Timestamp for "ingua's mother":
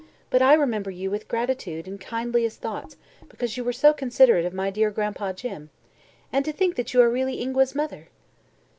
7.39-8.07